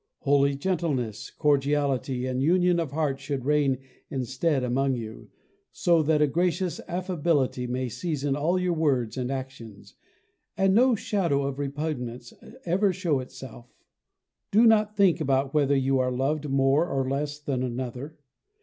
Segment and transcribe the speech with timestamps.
[0.21, 3.77] Holy gentleness, cordiality, and union of heart should reign
[4.09, 5.29] instead among you,
[5.71, 9.93] so that a gracious affability may season all your words and actions,
[10.57, 12.33] and no shadow of repugnance
[12.65, 13.75] ever show itself.
[14.49, 18.17] Do not think about whether you are loved more or less than another.